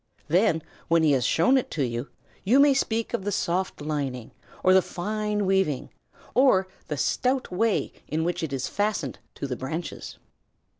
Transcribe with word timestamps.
Then, 0.29 0.63
when 0.87 1.03
he 1.03 1.11
has 1.11 1.23
shown 1.23 1.59
it 1.59 1.69
to 1.77 1.85
you, 1.85 2.09
you 2.43 2.59
may 2.59 2.73
speak 2.73 3.13
of 3.13 3.23
the 3.23 3.31
soft 3.31 3.81
lining, 3.83 4.31
or 4.63 4.73
the 4.73 4.81
fine 4.81 5.45
weaving, 5.45 5.91
or 6.33 6.67
the 6.87 6.97
stout 6.97 7.51
way 7.51 7.93
in 8.07 8.23
which 8.23 8.41
it 8.41 8.51
is 8.51 8.67
fastened 8.67 9.19
to 9.35 9.45
the 9.45 9.55
branches. 9.55 10.17